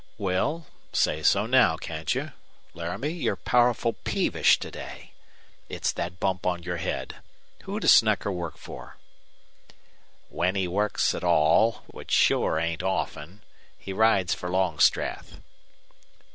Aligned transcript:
"Well, 0.17 0.65
say 0.93 1.21
so 1.21 1.45
now, 1.45 1.77
can't 1.77 2.15
you? 2.15 2.31
Laramie, 2.73 3.11
you're 3.11 3.35
powerful 3.35 3.93
peevish 3.93 4.57
to 4.57 4.71
day. 4.71 5.13
It's 5.69 5.91
that 5.91 6.19
bump 6.19 6.43
on 6.47 6.63
your 6.63 6.77
head. 6.77 7.17
Who 7.65 7.79
does 7.79 7.93
Snecker 7.93 8.31
work 8.31 8.57
for?" 8.57 8.97
"When 10.29 10.55
he 10.55 10.67
works 10.67 11.13
at 11.13 11.23
all, 11.23 11.83
which 11.85 12.09
sure 12.09 12.57
ain't 12.57 12.81
often, 12.81 13.43
he 13.77 13.93
rides 13.93 14.33
for 14.33 14.49
Longstreth." 14.49 15.39